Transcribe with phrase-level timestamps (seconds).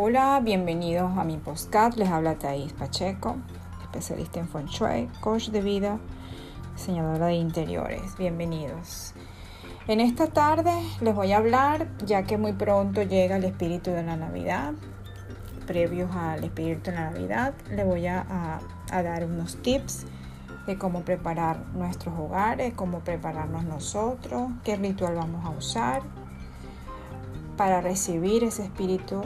[0.00, 1.98] Hola, bienvenidos a mi podcast.
[1.98, 3.34] Les habla Thais Pacheco,
[3.82, 5.98] especialista en Feng Shui, coach de vida,
[6.76, 8.16] diseñadora de interiores.
[8.16, 9.14] Bienvenidos.
[9.88, 14.04] En esta tarde les voy a hablar, ya que muy pronto llega el espíritu de
[14.04, 14.74] la Navidad.
[15.66, 18.60] Previos al espíritu de la Navidad, les voy a,
[18.92, 20.06] a dar unos tips
[20.68, 26.02] de cómo preparar nuestros hogares, cómo prepararnos nosotros, qué ritual vamos a usar
[27.56, 29.24] para recibir ese espíritu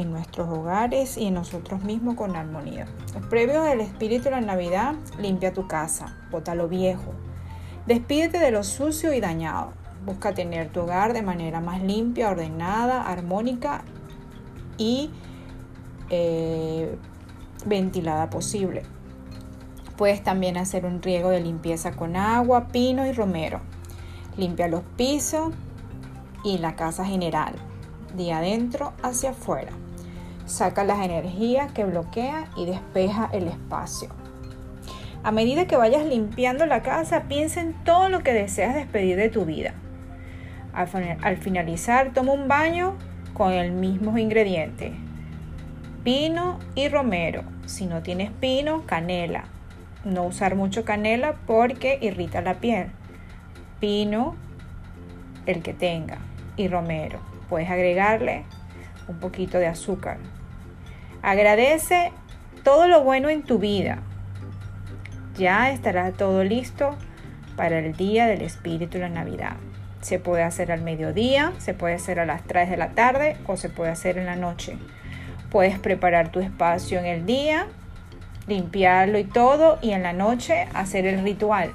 [0.00, 2.86] en nuestros hogares y en nosotros mismos con armonía.
[3.14, 7.12] Los previos del espíritu de la Navidad, limpia tu casa, bota lo viejo,
[7.86, 9.72] despídete de lo sucio y dañado.
[10.04, 13.82] Busca tener tu hogar de manera más limpia, ordenada, armónica
[14.78, 15.10] y
[16.08, 16.96] eh,
[17.66, 18.82] ventilada posible.
[19.98, 23.60] Puedes también hacer un riego de limpieza con agua, pino y romero.
[24.38, 25.52] Limpia los pisos
[26.42, 27.52] y la casa general,
[28.16, 29.72] de adentro hacia afuera.
[30.50, 34.08] Saca las energías que bloquea y despeja el espacio.
[35.22, 39.28] A medida que vayas limpiando la casa, piensa en todo lo que deseas despedir de
[39.28, 39.74] tu vida.
[40.72, 42.96] Al, finalizar, toma un baño
[43.32, 44.92] con el mismo ingrediente.
[46.02, 47.44] Pino y romero.
[47.66, 49.44] Si no tienes pino, canela.
[50.04, 52.88] No usar mucho canela porque irrita la piel.
[53.78, 54.34] Pino,
[55.46, 56.18] el que tenga.
[56.56, 57.20] Y romero.
[57.48, 58.42] Puedes agregarle
[59.06, 60.18] un poquito de azúcar.
[61.22, 62.12] Agradece
[62.64, 63.98] todo lo bueno en tu vida.
[65.36, 66.96] Ya estará todo listo
[67.56, 69.56] para el día del Espíritu de la Navidad.
[70.00, 73.58] Se puede hacer al mediodía, se puede hacer a las 3 de la tarde o
[73.58, 74.78] se puede hacer en la noche.
[75.50, 77.66] Puedes preparar tu espacio en el día,
[78.46, 81.74] limpiarlo y todo y en la noche hacer el ritual.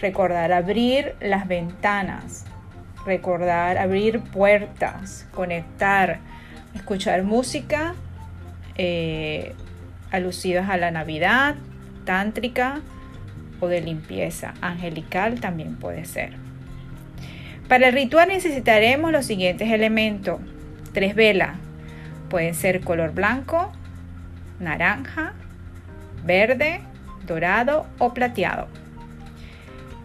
[0.00, 2.44] Recordar abrir las ventanas,
[3.06, 6.18] recordar abrir puertas, conectar,
[6.74, 7.94] escuchar música
[8.76, 9.54] eh,
[10.10, 11.56] a la Navidad,
[12.04, 12.80] tántrica
[13.60, 14.54] o de limpieza.
[14.60, 16.34] Angelical también puede ser.
[17.68, 20.40] Para el ritual necesitaremos los siguientes elementos.
[20.92, 21.56] Tres velas.
[22.28, 23.72] Pueden ser color blanco,
[24.60, 25.32] naranja,
[26.24, 26.80] verde,
[27.26, 28.68] dorado o plateado.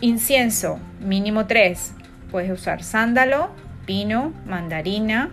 [0.02, 1.94] Incienso, mínimo tres.
[2.32, 3.52] Puedes usar sándalo,
[3.86, 5.32] pino, mandarina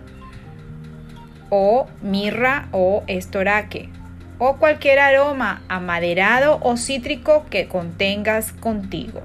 [1.49, 3.89] o mirra o estoraque
[4.39, 9.23] o cualquier aroma amaderado o cítrico que contengas contigo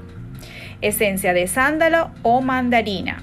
[0.82, 3.22] esencia de sándalo o mandarina,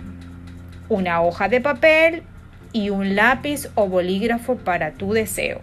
[0.88, 2.24] una hoja de papel
[2.72, 5.60] y un lápiz o bolígrafo para tu deseo.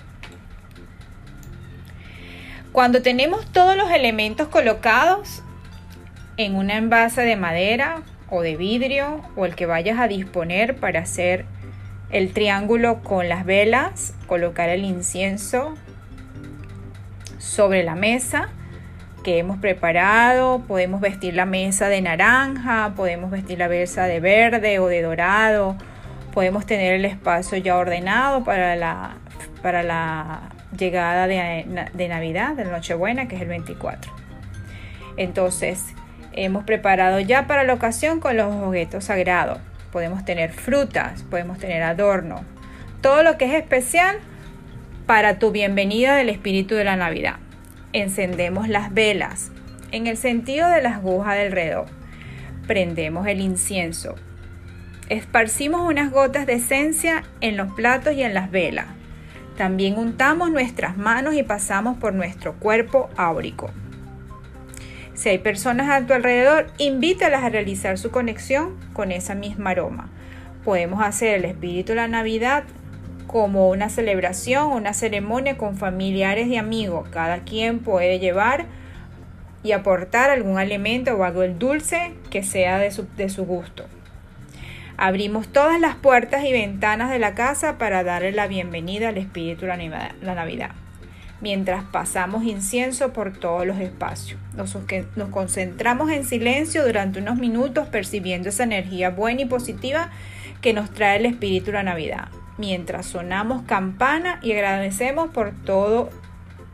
[2.70, 5.42] Cuando tenemos todos los elementos colocados
[6.36, 11.00] en una envase de madera o de vidrio o el que vayas a disponer para
[11.00, 11.46] hacer
[12.10, 15.74] el triángulo con las velas, colocar el incienso
[17.38, 18.48] sobre la mesa
[19.24, 20.60] que hemos preparado.
[20.68, 25.76] Podemos vestir la mesa de naranja, podemos vestir la mesa de verde o de dorado.
[26.32, 29.16] Podemos tener el espacio ya ordenado para la,
[29.62, 34.12] para la llegada de, de Navidad, de Nochebuena, que es el 24.
[35.16, 35.82] Entonces,
[36.32, 39.58] hemos preparado ya para la ocasión con los objetos sagrados.
[39.96, 42.44] Podemos tener frutas, podemos tener adorno.
[43.00, 44.18] Todo lo que es especial
[45.06, 47.36] para tu bienvenida del espíritu de la Navidad
[47.94, 49.52] encendemos las velas
[49.92, 51.86] en el sentido de las agujas del reloj.
[52.66, 54.16] Prendemos el incienso.
[55.08, 58.88] Esparcimos unas gotas de esencia en los platos y en las velas.
[59.56, 63.70] También untamos nuestras manos y pasamos por nuestro cuerpo áurico.
[65.16, 70.10] Si hay personas a tu alrededor, invítalas a realizar su conexión con esa misma aroma.
[70.62, 72.64] Podemos hacer el espíritu de la Navidad
[73.26, 77.08] como una celebración, una ceremonia con familiares y amigos.
[77.08, 78.66] Cada quien puede llevar
[79.62, 83.86] y aportar algún alimento o algo dulce que sea de su, de su gusto.
[84.98, 89.62] Abrimos todas las puertas y ventanas de la casa para darle la bienvenida al espíritu
[89.62, 89.68] de
[90.22, 90.72] la Navidad,
[91.46, 94.40] mientras pasamos incienso por todos los espacios.
[94.56, 94.76] Nos,
[95.30, 100.10] concentramos en silencio durante unos minutos percibiendo esa energía buena y positiva
[100.60, 106.10] que nos trae el espíritu de la Navidad mientras sonamos campana y agradecemos por todo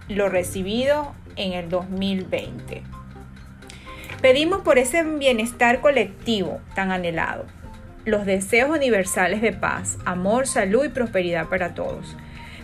[0.08, 2.82] lo recibido en el 2020.
[4.22, 7.44] Pedimos por ese bienestar colectivo tan anhelado,
[8.06, 12.16] los deseos universales de paz, amor, salud y prosperidad para todos.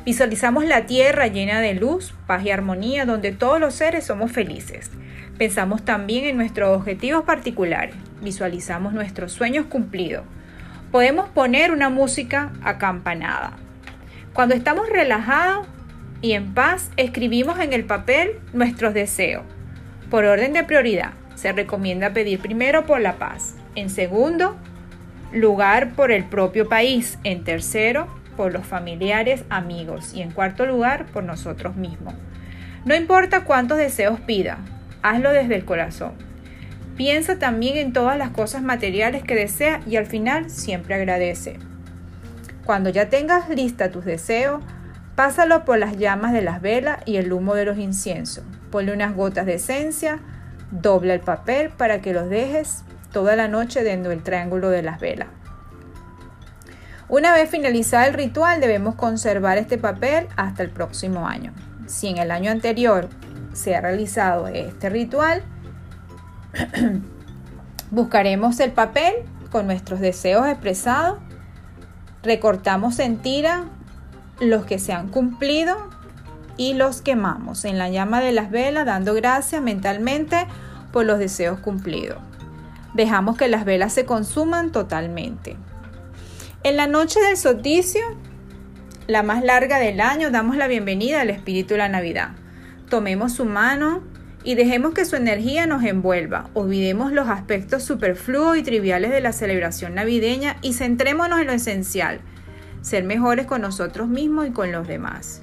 [0.09, 4.91] Visualizamos la tierra llena de luz, paz y armonía donde todos los seres somos felices.
[5.37, 7.95] Pensamos también en nuestros objetivos particulares.
[8.23, 10.25] Visualizamos nuestros sueños cumplidos
[10.91, 13.53] podemos poner una música acampanada.
[14.33, 15.67] Cuando estamos relajados
[16.21, 19.45] y en paz, escribimos en el papel nuestros deseos.
[20.11, 23.55] Por orden de prioridad, se recomienda pedir primero por la paz.
[23.75, 24.57] En segundo
[25.33, 27.19] lugar, por el propio país.
[27.25, 28.09] En tercero,
[28.39, 30.15] por los familiares, amigos.
[30.15, 32.15] Y en cuarto lugar, por nosotros mismos.
[32.85, 34.59] No importa cuántos deseos pida,
[35.03, 36.13] hazlo desde el corazón.
[36.97, 41.59] Piensa también en todas las cosas materiales que desea y al final siempre agradece.
[42.65, 44.63] Cuando ya tengas lista tus deseos,
[45.17, 48.45] pásalo por las llamas de las velas y el humo de los inciensos.
[48.71, 50.21] Ponle unas gotas de esencia,
[50.71, 55.01] dobla el papel para que los dejes toda la noche dentro del triángulo de las
[55.01, 55.27] velas.
[57.09, 61.53] Una vez finalizado el ritual, debemos conservar este papel hasta el próximo año.
[61.87, 63.09] Si en el año anterior
[63.53, 65.43] se ha realizado este ritual,
[67.91, 69.15] buscaremos el papel
[69.51, 71.19] con nuestros deseos expresados
[72.23, 73.65] Recortamos en tira
[74.41, 75.77] los que se han cumplido
[76.57, 80.47] y los quemamos en la llama de las velas dando gracias mentalmente
[80.93, 82.19] por los deseos cumplidos.
[82.95, 85.57] Dejamos que las velas se consuman totalmente.
[86.65, 88.03] En la noche del solsticio,
[89.07, 92.31] la más larga del año, damos la bienvenida al espíritu de la Navidad.
[92.91, 94.03] Tomemos su mano
[94.43, 96.51] y dejemos que su energía nos envuelva.
[96.55, 102.21] Olvidemos los aspectos superfluos y triviales de la celebración navideña y centrémonos en lo esencial,
[102.83, 105.43] ser mejores con nosotros mismos y con los demás.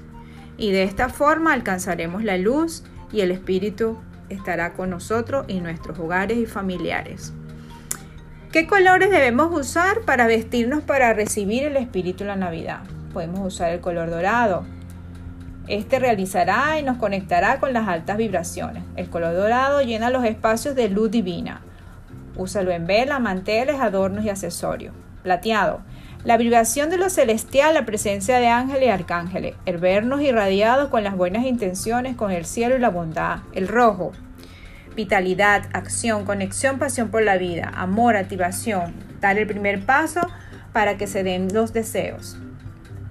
[0.58, 3.98] Y de esta forma alcanzaremos la luz y el Espíritu
[4.28, 7.32] estará con nosotros y nuestros hogares y familiares.
[8.52, 12.80] ¿Qué colores debemos usar para vestirnos para recibir el Espíritu en la Navidad?
[13.12, 14.64] Podemos usar el color dorado,
[15.68, 18.84] este realizará y nos conectará con las altas vibraciones.
[18.94, 21.60] El color dorado llena los espacios de luz divina.
[22.36, 24.94] Úsalo en vela, manteles, adornos y accesorios.
[25.24, 25.80] Plateado.
[26.22, 29.56] La vibración de lo celestial, la presencia de ángeles y arcángeles.
[29.64, 33.40] El vernos irradiados con las buenas intenciones, con el cielo y la bondad.
[33.52, 34.12] El rojo.
[34.96, 38.94] Vitalidad, acción, conexión, pasión por la vida, amor, activación.
[39.20, 40.20] Dar el primer paso
[40.72, 42.38] para que se den los deseos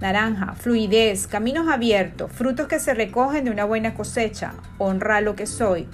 [0.00, 5.46] naranja, fluidez, caminos abiertos, frutos que se recogen de una buena cosecha, honra lo que
[5.46, 5.88] soy,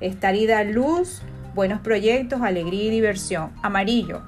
[0.00, 1.22] estar y dar luz,
[1.54, 3.50] buenos proyectos, alegría y diversión.
[3.62, 4.22] Amarillo,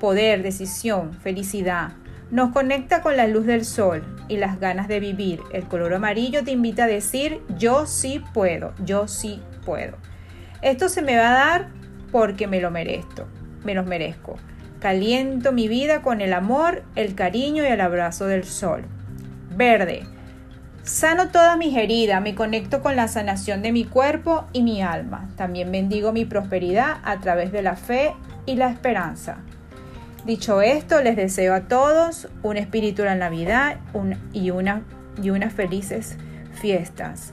[0.00, 1.92] poder, decisión, felicidad.
[2.30, 5.40] Nos conecta con la luz del sol y las ganas de vivir.
[5.52, 9.96] El color amarillo te invita a decir yo sí puedo, yo sí puedo.
[10.62, 11.68] Esto se me va a dar
[12.10, 13.26] porque me lo merezco,
[13.64, 14.36] me los merezco.
[14.80, 18.84] Caliento mi vida con el amor, el cariño y el abrazo del sol.
[19.56, 20.04] Verde.
[20.82, 25.28] Sano todas mis heridas, me conecto con la sanación de mi cuerpo y mi alma.
[25.36, 28.14] También bendigo mi prosperidad a través de la fe
[28.46, 29.38] y la esperanza.
[30.24, 36.16] Dicho esto, les deseo a todos un espíritu de la Navidad una, y unas felices
[36.52, 37.32] fiestas.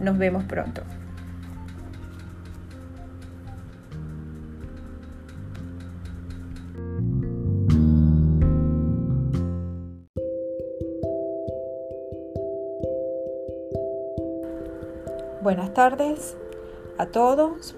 [0.00, 0.82] Nos vemos pronto.
[15.44, 16.38] Buenas tardes
[16.96, 17.74] a todos.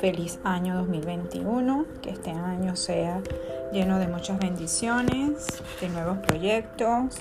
[0.00, 1.86] Feliz año 2021.
[2.02, 3.22] Que este año sea
[3.72, 5.46] lleno de muchas bendiciones,
[5.80, 7.14] de nuevos proyectos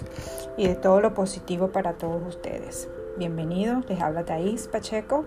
[0.57, 2.89] y de todo lo positivo para todos ustedes.
[3.19, 3.87] Bienvenidos.
[3.87, 5.25] Les habla Thais Pacheco,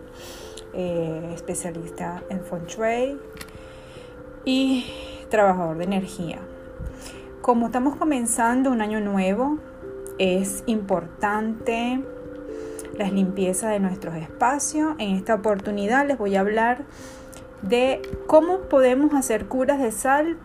[0.75, 3.21] eh, especialista en Feng Shui
[4.45, 4.85] y
[5.31, 6.41] trabajador de energía.
[7.41, 9.61] Como estamos comenzando un año nuevo,
[10.19, 12.03] es importante
[12.99, 14.95] las limpiezas de nuestros espacios.
[14.99, 16.85] En esta oportunidad les voy a hablar
[17.63, 20.37] de cómo podemos hacer curas de sal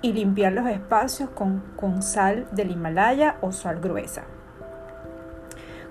[0.00, 4.24] y limpiar los espacios con, con sal del Himalaya o sal gruesa.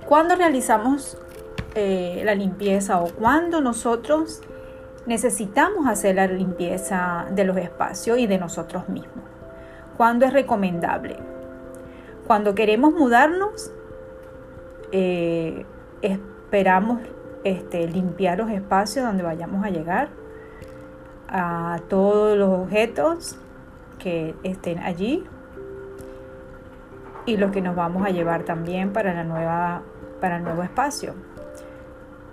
[0.05, 1.17] Cuando realizamos
[1.73, 4.41] eh, la limpieza o cuando nosotros
[5.05, 9.23] necesitamos hacer la limpieza de los espacios y de nosotros mismos.
[9.95, 11.17] ¿Cuándo es recomendable?
[12.27, 13.71] Cuando queremos mudarnos
[14.91, 15.65] eh,
[16.01, 17.01] esperamos
[17.43, 20.09] este, limpiar los espacios donde vayamos a llegar,
[21.27, 23.37] a todos los objetos
[23.99, 25.23] que estén allí
[27.25, 29.83] y los que nos vamos a llevar también para, la nueva,
[30.19, 31.13] para el nuevo espacio.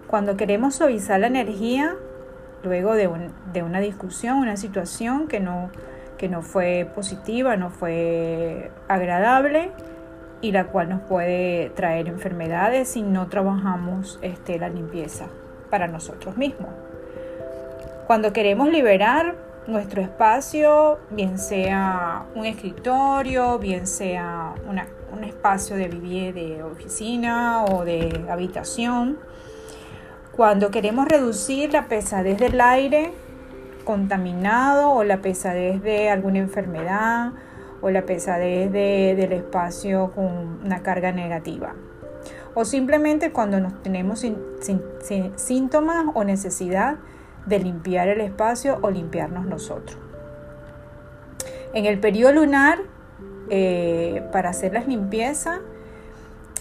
[0.08, 1.94] Cuando queremos suavizar la energía,
[2.64, 3.08] luego de,
[3.52, 5.70] de una discusión, una situación que no,
[6.16, 9.70] que no fue positiva, no fue agradable,
[10.40, 15.26] y la cual nos puede traer enfermedades si no trabajamos este, la limpieza
[15.70, 16.70] para nosotros mismos.
[18.06, 19.34] Cuando queremos liberar
[19.66, 24.54] nuestro espacio, bien sea un escritorio, bien sea
[25.12, 29.18] un espacio de vivir de oficina o de habitación.
[30.34, 33.12] Cuando queremos reducir la pesadez del aire
[33.84, 37.32] contaminado o la pesadez de alguna enfermedad
[37.80, 41.74] o la pesadez del espacio con una carga negativa.
[42.54, 44.24] O simplemente cuando nos tenemos
[45.36, 46.96] síntomas o necesidad
[47.46, 49.98] de limpiar el espacio o limpiarnos nosotros.
[51.72, 52.78] En el periodo lunar,
[53.50, 55.60] eh, para hacer las limpiezas,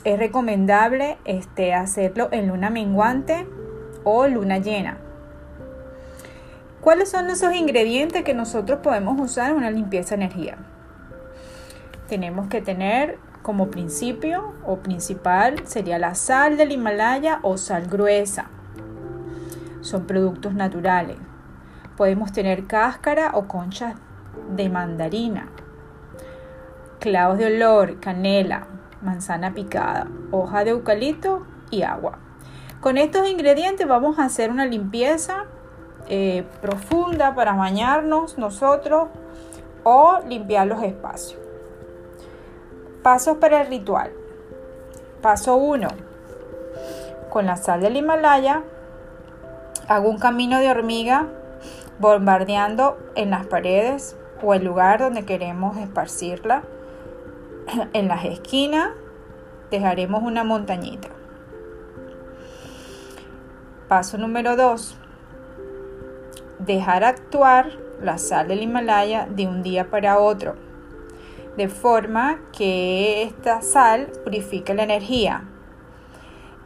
[0.04, 3.48] es recomendable este, hacerlo en luna menguante
[4.04, 4.98] o luna llena.
[6.82, 10.58] ¿Cuáles son esos ingredientes que nosotros podemos usar en una limpieza de energía?
[12.08, 18.50] Tenemos que tener como principio o principal sería la sal del Himalaya o sal gruesa
[19.88, 21.18] son productos naturales.
[21.96, 23.96] Podemos tener cáscara o conchas
[24.56, 25.50] de mandarina,
[27.00, 28.68] clavos de olor, canela,
[29.02, 32.20] manzana picada, hoja de eucalipto y agua.
[32.82, 35.46] Con estos ingredientes vamos a hacer una limpieza
[36.08, 39.10] eh, profunda para bañarnos nosotros
[39.84, 41.47] o limpiar los espacios.
[43.08, 44.12] Pasos para el ritual.
[45.22, 45.88] Paso 1.
[47.30, 48.64] Con la sal del Himalaya
[49.88, 51.28] Hago un camino de hormiga
[52.00, 56.64] bombardeando en las paredes o el lugar donde queremos esparcirla.
[57.94, 58.90] En las esquinas
[59.72, 61.08] dejaremos una montañita.
[63.88, 64.98] Paso número 2.
[66.60, 67.72] Dejar actuar
[68.02, 70.67] la sal del Himalaya de un día para otro,
[71.58, 75.44] de forma que esta sal purifique la energía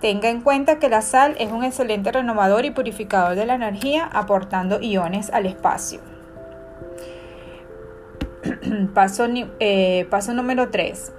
[0.01, 4.09] Tenga en cuenta que la sal es un excelente renovador y purificador de la energía,
[4.11, 5.99] aportando iones al espacio.
[8.95, 9.27] paso,
[9.59, 11.13] eh, paso número 3.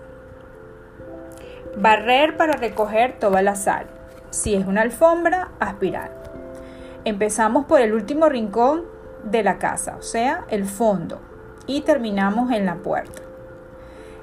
[1.76, 3.86] Barrer para recoger toda la sal.
[4.30, 6.10] Si es una alfombra, aspirar.
[7.04, 8.82] Empezamos por el último rincón
[9.22, 11.20] de la casa, o sea, el fondo,
[11.68, 13.31] y terminamos en la puerta.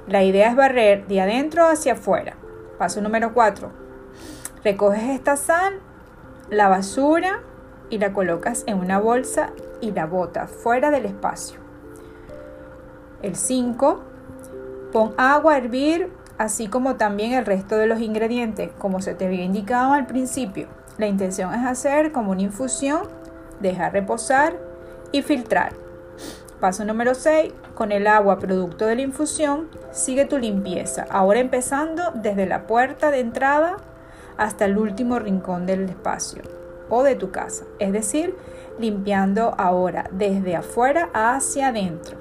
[0.09, 2.35] La idea es barrer de adentro hacia afuera.
[2.79, 3.71] Paso número 4
[4.63, 5.81] Recoges esta sal,
[6.49, 7.41] la basura
[7.91, 9.51] y la colocas en una bolsa
[9.81, 11.59] y la botas fuera del espacio.
[13.21, 14.01] El 5.
[14.91, 19.27] Pon agua a hervir, así como también el resto de los ingredientes, como se te
[19.27, 20.69] había indicado al principio.
[20.97, 23.03] La intención es hacer como una infusión,
[23.59, 24.57] dejar reposar
[25.11, 25.73] y filtrar.
[26.59, 27.53] Paso número 6.
[27.73, 31.05] Con el agua producto de la infusión, sigue tu limpieza.
[31.09, 33.77] Ahora empezando desde la puerta de entrada
[34.37, 36.41] hasta el último rincón del espacio
[36.89, 38.35] o de tu casa, es decir,
[38.77, 42.17] limpiando ahora desde afuera hacia adentro.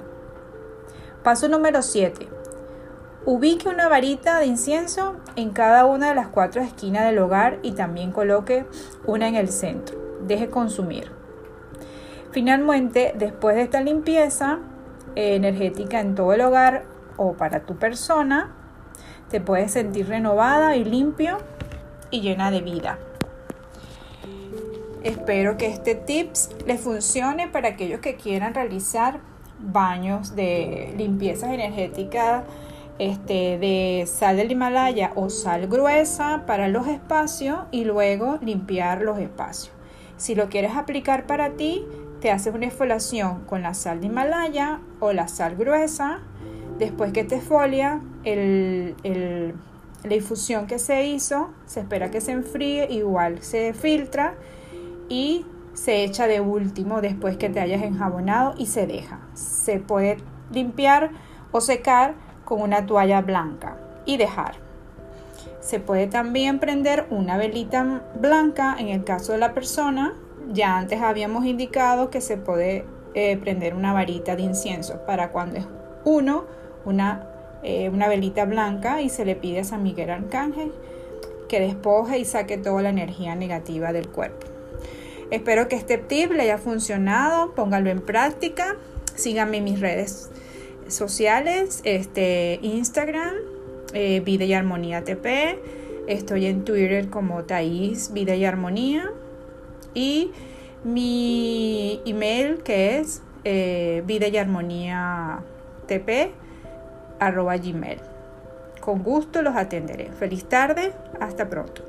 [1.23, 2.29] Paso número 7.
[3.25, 7.73] Ubique una varita de incienso en cada una de las cuatro esquinas del hogar y
[7.73, 8.65] también coloque
[9.05, 9.97] una en el centro.
[10.21, 11.18] Deje consumir.
[12.31, 14.59] Finalmente, después de esta limpieza
[15.15, 16.85] eh, energética en todo el hogar
[17.17, 18.53] o para tu persona,
[19.29, 21.37] te puedes sentir renovada y limpio
[22.11, 22.99] y llena de vida.
[25.03, 29.19] Espero que este tips les funcione para aquellos que quieran realizar
[29.59, 32.43] baños de limpieza energética
[32.97, 39.19] este, de sal del Himalaya o sal gruesa para los espacios y luego limpiar los
[39.19, 39.78] espacios.
[40.19, 41.83] Si lo quieres aplicar para ti,
[42.19, 46.19] te haces una exfoliación con la sal de Himalaya o la sal gruesa.
[46.77, 49.55] Después que te exfolia, el, el
[50.03, 54.35] la infusión que se hizo se espera que se enfríe, igual se filtra
[55.09, 59.19] y se echa de último después que te hayas enjabonado y se deja.
[59.33, 60.17] Se puede
[60.51, 61.11] limpiar
[61.51, 64.68] o secar con una toalla blanca y dejar.
[65.59, 70.13] Se puede también prender una velita blanca en el caso de la persona.
[70.51, 75.57] Ya antes habíamos indicado que se puede eh, prender una varita de incienso para cuando
[75.57, 75.65] es
[76.05, 76.45] uno,
[76.85, 77.29] una
[77.61, 80.71] eh, una velita blanca y se le pide a San Miguel Arcángel
[81.49, 84.47] que despoje y saque toda la energía negativa del cuerpo.
[85.29, 88.77] Espero que este tip le haya funcionado, póngalo en práctica,
[89.15, 90.29] síganme en mis redes
[90.87, 93.33] sociales, este, Instagram,
[93.93, 95.59] eh, Vida y Armonía TP,
[96.07, 99.11] estoy en Twitter como Thais Vida y Armonía
[99.93, 100.31] y
[100.83, 105.39] mi email que es eh, Vida y Armonía
[105.87, 106.31] TP
[107.19, 107.99] arroba gmail.
[108.79, 110.11] Con gusto los atenderé.
[110.11, 111.83] Feliz tarde, hasta pronto.